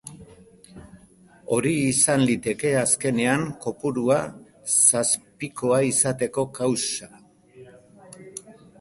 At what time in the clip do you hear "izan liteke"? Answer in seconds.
1.89-2.73